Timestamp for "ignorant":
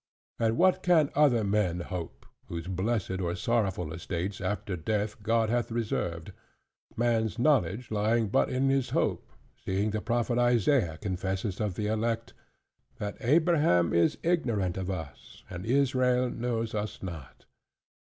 14.23-14.75